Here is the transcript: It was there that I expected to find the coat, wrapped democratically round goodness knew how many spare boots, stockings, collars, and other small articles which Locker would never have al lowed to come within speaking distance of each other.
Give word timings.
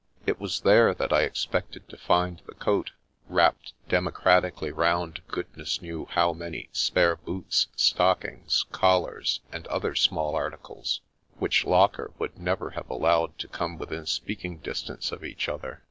It 0.25 0.39
was 0.39 0.61
there 0.61 0.95
that 0.95 1.13
I 1.13 1.21
expected 1.21 1.87
to 1.89 1.95
find 1.95 2.41
the 2.47 2.55
coat, 2.55 2.91
wrapped 3.29 3.73
democratically 3.87 4.71
round 4.71 5.21
goodness 5.27 5.79
knew 5.79 6.07
how 6.09 6.33
many 6.33 6.69
spare 6.71 7.17
boots, 7.17 7.67
stockings, 7.75 8.65
collars, 8.71 9.41
and 9.51 9.67
other 9.67 9.93
small 9.93 10.33
articles 10.35 11.01
which 11.37 11.65
Locker 11.65 12.09
would 12.17 12.35
never 12.39 12.71
have 12.71 12.89
al 12.89 13.01
lowed 13.01 13.37
to 13.37 13.47
come 13.47 13.77
within 13.77 14.07
speaking 14.07 14.57
distance 14.57 15.11
of 15.11 15.23
each 15.23 15.47
other. 15.47 15.79